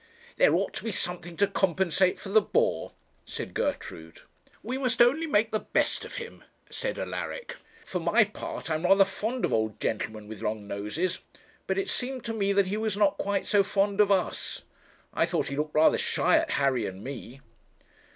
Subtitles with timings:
[0.37, 4.21] 'There ought to be something to compensate for the bore,' said Gertrude.
[4.63, 7.57] 'We must only make the best of him,' said Alaric.
[7.85, 11.19] 'For my part, I am rather fond of old gentlemen with long noses;
[11.67, 14.63] but it seemed to me that he was not quite so fond of us.
[15.13, 17.41] I thought he looked rather shy at Harry and me.'